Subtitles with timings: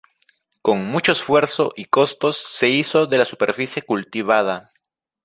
[0.63, 4.71] Con mucho esfuerzo y costos se hizo de la superficie cultivada.